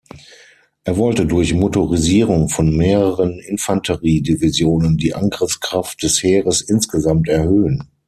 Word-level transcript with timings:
Er 0.83 0.97
wollte 0.97 1.27
durch 1.27 1.53
Motorisierung 1.53 2.49
von 2.49 2.75
mehreren 2.75 3.39
Infanteriedivisionen 3.39 4.97
die 4.97 5.13
Angriffskraft 5.13 6.01
des 6.01 6.23
Heeres 6.23 6.61
insgesamt 6.61 7.29
erhöhen. 7.29 7.87